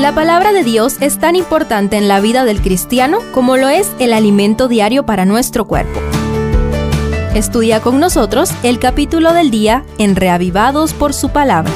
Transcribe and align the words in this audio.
La 0.00 0.14
palabra 0.14 0.52
de 0.52 0.64
Dios 0.64 0.96
es 1.00 1.18
tan 1.18 1.36
importante 1.36 1.98
en 1.98 2.08
la 2.08 2.20
vida 2.20 2.46
del 2.46 2.62
cristiano 2.62 3.18
como 3.34 3.58
lo 3.58 3.68
es 3.68 3.90
el 3.98 4.14
alimento 4.14 4.66
diario 4.66 5.04
para 5.04 5.26
nuestro 5.26 5.66
cuerpo. 5.66 6.00
Estudia 7.34 7.82
con 7.82 8.00
nosotros 8.00 8.50
el 8.62 8.78
capítulo 8.78 9.34
del 9.34 9.50
día 9.50 9.84
en 9.98 10.16
Reavivados 10.16 10.94
por 10.94 11.12
su 11.12 11.28
palabra. 11.28 11.70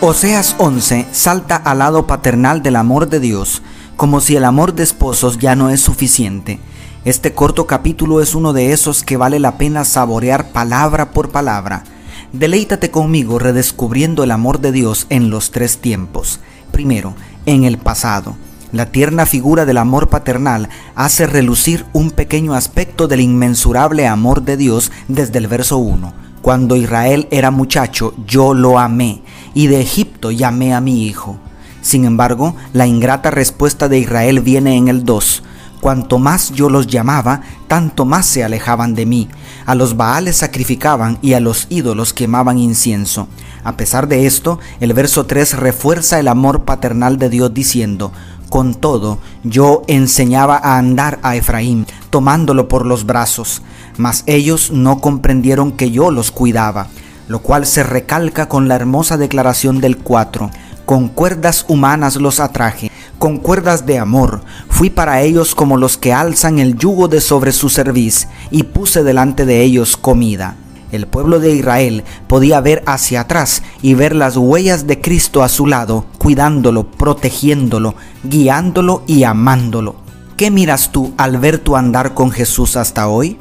Oseas 0.00 0.54
11 0.56 1.08
salta 1.12 1.56
al 1.56 1.80
lado 1.80 2.06
paternal 2.06 2.62
del 2.62 2.76
amor 2.76 3.10
de 3.10 3.20
Dios, 3.20 3.60
como 3.96 4.22
si 4.22 4.34
el 4.34 4.46
amor 4.46 4.72
de 4.72 4.82
esposos 4.82 5.36
ya 5.36 5.56
no 5.56 5.68
es 5.68 5.82
suficiente. 5.82 6.58
Este 7.04 7.34
corto 7.34 7.66
capítulo 7.66 8.22
es 8.22 8.34
uno 8.34 8.54
de 8.54 8.72
esos 8.72 9.04
que 9.04 9.18
vale 9.18 9.40
la 9.40 9.58
pena 9.58 9.84
saborear 9.84 10.52
palabra 10.52 11.10
por 11.10 11.28
palabra. 11.28 11.84
Deleítate 12.32 12.90
conmigo 12.90 13.38
redescubriendo 13.38 14.24
el 14.24 14.30
amor 14.30 14.60
de 14.60 14.72
Dios 14.72 15.06
en 15.10 15.30
los 15.30 15.50
tres 15.50 15.78
tiempos. 15.78 16.40
Primero, 16.72 17.14
en 17.46 17.64
el 17.64 17.78
pasado. 17.78 18.36
La 18.72 18.86
tierna 18.86 19.26
figura 19.26 19.64
del 19.64 19.78
amor 19.78 20.08
paternal 20.08 20.68
hace 20.96 21.26
relucir 21.26 21.86
un 21.92 22.10
pequeño 22.10 22.54
aspecto 22.54 23.06
del 23.06 23.20
inmensurable 23.20 24.06
amor 24.06 24.42
de 24.42 24.56
Dios 24.56 24.90
desde 25.08 25.38
el 25.38 25.46
verso 25.46 25.78
1. 25.78 26.12
Cuando 26.42 26.76
Israel 26.76 27.28
era 27.30 27.50
muchacho, 27.50 28.12
yo 28.26 28.54
lo 28.54 28.78
amé, 28.78 29.22
y 29.54 29.68
de 29.68 29.80
Egipto 29.80 30.30
llamé 30.30 30.74
a 30.74 30.80
mi 30.80 31.06
hijo. 31.06 31.38
Sin 31.80 32.04
embargo, 32.04 32.56
la 32.72 32.86
ingrata 32.86 33.30
respuesta 33.30 33.88
de 33.88 34.00
Israel 34.00 34.40
viene 34.40 34.76
en 34.76 34.88
el 34.88 35.04
2. 35.04 35.42
Cuanto 35.86 36.18
más 36.18 36.50
yo 36.50 36.68
los 36.68 36.88
llamaba, 36.88 37.42
tanto 37.68 38.04
más 38.04 38.26
se 38.26 38.42
alejaban 38.42 38.96
de 38.96 39.06
mí. 39.06 39.28
A 39.66 39.76
los 39.76 39.96
Baales 39.96 40.38
sacrificaban 40.38 41.16
y 41.22 41.34
a 41.34 41.38
los 41.38 41.68
ídolos 41.70 42.12
quemaban 42.12 42.58
incienso. 42.58 43.28
A 43.62 43.76
pesar 43.76 44.08
de 44.08 44.26
esto, 44.26 44.58
el 44.80 44.94
verso 44.94 45.26
3 45.26 45.56
refuerza 45.58 46.18
el 46.18 46.26
amor 46.26 46.64
paternal 46.64 47.18
de 47.18 47.28
Dios 47.28 47.54
diciendo, 47.54 48.10
con 48.48 48.74
todo, 48.74 49.20
yo 49.44 49.84
enseñaba 49.86 50.56
a 50.56 50.76
andar 50.76 51.20
a 51.22 51.36
Efraín, 51.36 51.86
tomándolo 52.10 52.66
por 52.66 52.84
los 52.84 53.06
brazos, 53.06 53.62
mas 53.96 54.24
ellos 54.26 54.72
no 54.72 55.00
comprendieron 55.00 55.70
que 55.70 55.92
yo 55.92 56.10
los 56.10 56.32
cuidaba, 56.32 56.88
lo 57.28 57.42
cual 57.42 57.64
se 57.64 57.84
recalca 57.84 58.48
con 58.48 58.66
la 58.66 58.74
hermosa 58.74 59.18
declaración 59.18 59.80
del 59.80 59.98
4. 59.98 60.50
Con 60.84 61.06
cuerdas 61.06 61.64
humanas 61.68 62.16
los 62.16 62.40
atraje, 62.40 62.90
con 63.26 63.38
cuerdas 63.38 63.86
de 63.86 63.98
amor. 63.98 64.42
Fui 64.68 64.88
para 64.88 65.20
ellos 65.22 65.56
como 65.56 65.76
los 65.78 65.96
que 65.96 66.12
alzan 66.12 66.60
el 66.60 66.78
yugo 66.78 67.08
de 67.08 67.20
sobre 67.20 67.50
su 67.50 67.68
cerviz, 67.68 68.28
y 68.52 68.62
puse 68.62 69.02
delante 69.02 69.44
de 69.44 69.62
ellos 69.62 69.96
comida. 69.96 70.54
El 70.92 71.08
pueblo 71.08 71.40
de 71.40 71.52
Israel 71.52 72.04
podía 72.28 72.60
ver 72.60 72.84
hacia 72.86 73.22
atrás 73.22 73.64
y 73.82 73.94
ver 73.94 74.14
las 74.14 74.36
huellas 74.36 74.86
de 74.86 75.00
Cristo 75.00 75.42
a 75.42 75.48
su 75.48 75.66
lado, 75.66 76.06
cuidándolo, 76.18 76.88
protegiéndolo, 76.88 77.96
guiándolo 78.22 79.02
y 79.08 79.24
amándolo. 79.24 79.96
¿Qué 80.36 80.52
miras 80.52 80.92
tú 80.92 81.12
al 81.16 81.38
ver 81.38 81.58
tu 81.58 81.74
andar 81.74 82.14
con 82.14 82.30
Jesús 82.30 82.76
hasta 82.76 83.08
hoy? 83.08 83.40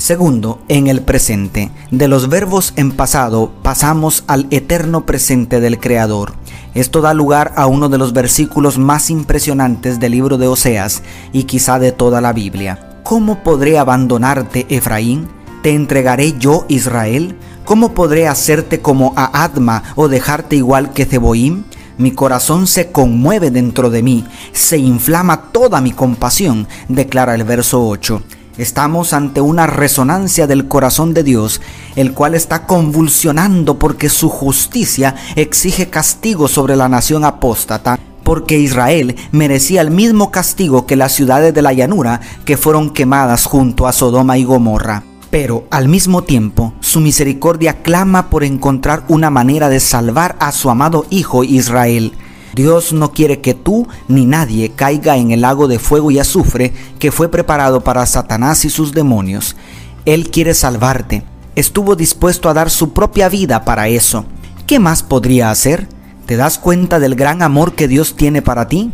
Segundo, 0.00 0.62
en 0.68 0.86
el 0.86 1.02
presente. 1.02 1.70
De 1.90 2.08
los 2.08 2.30
verbos 2.30 2.72
en 2.76 2.90
pasado 2.90 3.52
pasamos 3.62 4.24
al 4.28 4.46
eterno 4.50 5.04
presente 5.04 5.60
del 5.60 5.78
Creador. 5.78 6.32
Esto 6.72 7.02
da 7.02 7.12
lugar 7.12 7.52
a 7.54 7.66
uno 7.66 7.90
de 7.90 7.98
los 7.98 8.14
versículos 8.14 8.78
más 8.78 9.10
impresionantes 9.10 10.00
del 10.00 10.12
libro 10.12 10.38
de 10.38 10.48
Oseas 10.48 11.02
y 11.34 11.42
quizá 11.42 11.78
de 11.78 11.92
toda 11.92 12.22
la 12.22 12.32
Biblia. 12.32 13.02
¿Cómo 13.02 13.42
podré 13.42 13.78
abandonarte, 13.78 14.64
Efraín? 14.70 15.28
¿Te 15.62 15.74
entregaré 15.74 16.32
yo, 16.38 16.64
Israel? 16.68 17.36
¿Cómo 17.66 17.92
podré 17.92 18.26
hacerte 18.26 18.80
como 18.80 19.12
a 19.16 19.44
Adma 19.44 19.82
o 19.96 20.08
dejarte 20.08 20.56
igual 20.56 20.94
que 20.94 21.04
Zeboim? 21.04 21.64
Mi 21.98 22.12
corazón 22.12 22.66
se 22.66 22.90
conmueve 22.90 23.50
dentro 23.50 23.90
de 23.90 24.02
mí, 24.02 24.24
se 24.52 24.78
inflama 24.78 25.52
toda 25.52 25.82
mi 25.82 25.92
compasión, 25.92 26.66
declara 26.88 27.34
el 27.34 27.44
verso 27.44 27.86
8. 27.86 28.22
Estamos 28.60 29.14
ante 29.14 29.40
una 29.40 29.66
resonancia 29.66 30.46
del 30.46 30.68
corazón 30.68 31.14
de 31.14 31.22
Dios, 31.22 31.62
el 31.96 32.12
cual 32.12 32.34
está 32.34 32.66
convulsionando 32.66 33.78
porque 33.78 34.10
su 34.10 34.28
justicia 34.28 35.14
exige 35.34 35.88
castigo 35.88 36.46
sobre 36.46 36.76
la 36.76 36.86
nación 36.86 37.24
apóstata, 37.24 37.98
porque 38.22 38.58
Israel 38.58 39.16
merecía 39.32 39.80
el 39.80 39.90
mismo 39.90 40.30
castigo 40.30 40.84
que 40.84 40.94
las 40.94 41.12
ciudades 41.12 41.54
de 41.54 41.62
la 41.62 41.72
llanura 41.72 42.20
que 42.44 42.58
fueron 42.58 42.90
quemadas 42.90 43.46
junto 43.46 43.86
a 43.86 43.94
Sodoma 43.94 44.36
y 44.36 44.44
Gomorra. 44.44 45.04
Pero 45.30 45.64
al 45.70 45.88
mismo 45.88 46.24
tiempo, 46.24 46.74
su 46.80 47.00
misericordia 47.00 47.80
clama 47.80 48.28
por 48.28 48.44
encontrar 48.44 49.04
una 49.08 49.30
manera 49.30 49.70
de 49.70 49.80
salvar 49.80 50.36
a 50.38 50.52
su 50.52 50.68
amado 50.68 51.06
Hijo 51.08 51.44
Israel. 51.44 52.12
Dios 52.54 52.92
no 52.92 53.12
quiere 53.12 53.40
que 53.40 53.54
tú 53.54 53.86
ni 54.08 54.26
nadie 54.26 54.70
caiga 54.70 55.16
en 55.16 55.30
el 55.30 55.42
lago 55.42 55.68
de 55.68 55.78
fuego 55.78 56.10
y 56.10 56.18
azufre 56.18 56.72
que 56.98 57.12
fue 57.12 57.28
preparado 57.28 57.82
para 57.82 58.06
Satanás 58.06 58.64
y 58.64 58.70
sus 58.70 58.92
demonios. 58.92 59.56
Él 60.04 60.30
quiere 60.30 60.54
salvarte. 60.54 61.22
Estuvo 61.56 61.96
dispuesto 61.96 62.48
a 62.48 62.54
dar 62.54 62.70
su 62.70 62.92
propia 62.92 63.28
vida 63.28 63.64
para 63.64 63.88
eso. 63.88 64.24
¿Qué 64.66 64.78
más 64.78 65.02
podría 65.02 65.50
hacer? 65.50 65.88
¿Te 66.26 66.36
das 66.36 66.58
cuenta 66.58 67.00
del 67.00 67.16
gran 67.16 67.42
amor 67.42 67.74
que 67.74 67.88
Dios 67.88 68.14
tiene 68.16 68.40
para 68.40 68.68
ti? 68.68 68.92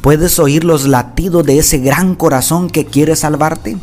¿Puedes 0.00 0.38
oír 0.38 0.62
los 0.62 0.86
latidos 0.86 1.44
de 1.44 1.58
ese 1.58 1.78
gran 1.78 2.14
corazón 2.14 2.70
que 2.70 2.84
quiere 2.84 3.16
salvarte? 3.16 3.76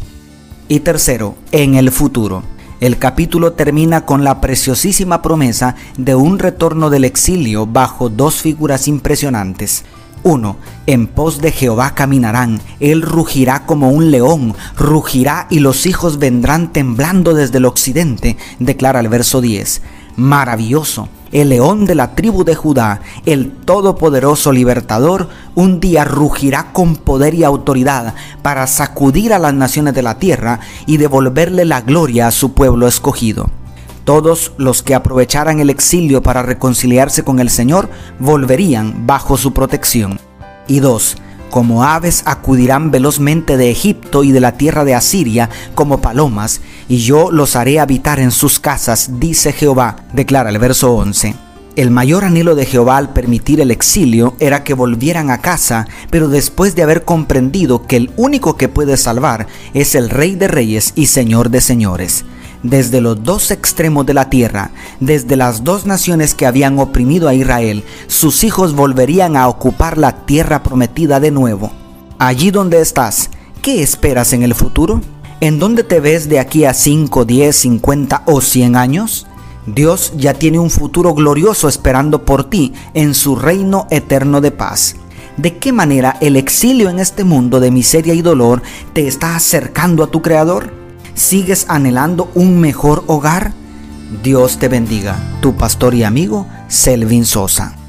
Y 0.69 0.79
tercero, 0.79 1.35
en 1.51 1.75
el 1.75 1.91
futuro. 1.91 2.43
El 2.83 2.97
capítulo 2.97 3.53
termina 3.53 4.05
con 4.05 4.25
la 4.25 4.41
preciosísima 4.41 5.21
promesa 5.21 5.77
de 5.97 6.15
un 6.15 6.37
retorno 6.37 6.89
del 6.89 7.05
exilio 7.05 7.65
bajo 7.65 8.09
dos 8.09 8.41
figuras 8.41 8.89
impresionantes. 8.89 9.85
1. 10.23 10.57
En 10.87 11.07
pos 11.07 11.39
de 11.39 11.53
Jehová 11.53 11.95
caminarán, 11.95 12.59
él 12.81 13.01
rugirá 13.01 13.65
como 13.65 13.89
un 13.89 14.11
león, 14.11 14.53
rugirá 14.75 15.47
y 15.49 15.59
los 15.59 15.85
hijos 15.85 16.19
vendrán 16.19 16.73
temblando 16.73 17.33
desde 17.33 17.59
el 17.59 17.65
occidente, 17.67 18.35
declara 18.59 18.99
el 18.99 19.07
verso 19.07 19.39
10 19.39 19.81
maravilloso, 20.15 21.09
el 21.33 21.49
león 21.49 21.85
de 21.85 21.95
la 21.95 22.15
tribu 22.15 22.45
de 22.45 22.55
Judá, 22.55 23.01
el 23.25 23.51
todopoderoso 23.51 24.51
libertador, 24.51 25.27
un 25.55 25.79
día 25.79 26.05
rugirá 26.05 26.71
con 26.71 26.95
poder 26.95 27.33
y 27.33 27.43
autoridad 27.43 28.13
para 28.43 28.67
sacudir 28.67 29.33
a 29.33 29.39
las 29.39 29.53
naciones 29.53 29.95
de 29.95 30.03
la 30.03 30.19
tierra 30.19 30.59
y 30.85 30.97
devolverle 30.97 31.65
la 31.65 31.81
gloria 31.81 32.27
a 32.27 32.31
su 32.31 32.53
pueblo 32.53 32.87
escogido. 32.87 33.49
Todos 34.05 34.51
los 34.57 34.83
que 34.83 34.95
aprovecharan 34.95 35.59
el 35.59 35.69
exilio 35.69 36.21
para 36.21 36.43
reconciliarse 36.43 37.23
con 37.23 37.39
el 37.39 37.49
Señor 37.49 37.89
volverían 38.19 39.07
bajo 39.07 39.35
su 39.35 39.53
protección. 39.53 40.19
Y 40.67 40.81
dos, 40.81 41.17
como 41.49 41.83
aves 41.83 42.23
acudirán 42.25 42.91
velozmente 42.91 43.57
de 43.57 43.71
Egipto 43.71 44.23
y 44.23 44.31
de 44.31 44.39
la 44.39 44.53
tierra 44.53 44.85
de 44.85 44.95
Asiria 44.95 45.49
como 45.73 45.99
palomas, 46.01 46.61
y 46.87 46.97
yo 46.97 47.31
los 47.31 47.55
haré 47.55 47.79
habitar 47.79 48.19
en 48.19 48.31
sus 48.31 48.59
casas, 48.59 49.19
dice 49.19 49.53
Jehová, 49.53 49.97
declara 50.13 50.49
el 50.49 50.59
verso 50.59 50.93
11. 50.93 51.35
El 51.75 51.89
mayor 51.89 52.23
anhelo 52.23 52.53
de 52.53 52.65
Jehová 52.65 52.97
al 52.97 53.13
permitir 53.13 53.59
el 53.59 53.71
exilio 53.71 54.35
era 54.39 54.63
que 54.63 54.75
volvieran 54.75 55.31
a 55.31 55.41
casa, 55.41 55.87
pero 56.11 56.27
después 56.27 56.75
de 56.75 56.83
haber 56.83 57.03
comprendido 57.03 57.87
que 57.87 57.95
el 57.95 58.11
único 58.15 58.57
que 58.57 58.69
puede 58.69 58.95
salvar 58.95 59.47
es 59.73 59.95
el 59.95 60.11
Rey 60.11 60.35
de 60.35 60.47
Reyes 60.47 60.93
y 60.95 61.07
Señor 61.07 61.49
de 61.49 61.61
Señores 61.61 62.25
desde 62.63 63.01
los 63.01 63.23
dos 63.23 63.51
extremos 63.51 64.05
de 64.05 64.13
la 64.13 64.29
tierra, 64.29 64.71
desde 64.99 65.35
las 65.35 65.63
dos 65.63 65.85
naciones 65.85 66.33
que 66.33 66.45
habían 66.45 66.79
oprimido 66.79 67.27
a 67.27 67.33
Israel, 67.33 67.83
sus 68.07 68.43
hijos 68.43 68.73
volverían 68.73 69.37
a 69.37 69.47
ocupar 69.49 69.97
la 69.97 70.25
tierra 70.25 70.63
prometida 70.63 71.19
de 71.19 71.31
nuevo. 71.31 71.71
Allí 72.17 72.51
donde 72.51 72.81
estás, 72.81 73.29
¿qué 73.61 73.83
esperas 73.83 74.33
en 74.33 74.43
el 74.43 74.55
futuro? 74.55 75.01
¿En 75.43 75.59
dónde 75.59 75.83
te 75.83 75.99
ves 75.99 76.29
de 76.29 76.39
aquí 76.39 76.63
a 76.63 76.73
5, 76.73 77.25
10, 77.25 77.53
50 77.53 78.23
o 78.27 78.39
100 78.39 78.77
años? 78.77 79.27
Dios 79.65 80.13
ya 80.15 80.35
tiene 80.35 80.57
un 80.57 80.69
futuro 80.69 81.13
glorioso 81.13 81.67
esperando 81.67 82.23
por 82.23 82.49
ti 82.49 82.71
en 82.93 83.13
su 83.13 83.35
reino 83.35 83.85
eterno 83.89 84.39
de 84.39 84.51
paz. 84.51 84.95
¿De 85.35 85.57
qué 85.57 85.73
manera 85.73 86.15
el 86.21 86.37
exilio 86.37 86.89
en 86.89 86.97
este 86.97 87.25
mundo 87.25 87.59
de 87.59 87.71
miseria 87.71 88.13
y 88.13 88.21
dolor 88.21 88.61
te 88.93 89.05
está 89.05 89.35
acercando 89.35 90.05
a 90.05 90.07
tu 90.07 90.21
Creador? 90.21 90.71
¿Sigues 91.13 91.65
anhelando 91.67 92.31
un 92.35 92.61
mejor 92.61 93.03
hogar? 93.07 93.51
Dios 94.23 94.59
te 94.59 94.69
bendiga, 94.69 95.17
tu 95.41 95.57
pastor 95.57 95.93
y 95.93 96.05
amigo 96.05 96.47
Selvin 96.69 97.25
Sosa. 97.25 97.82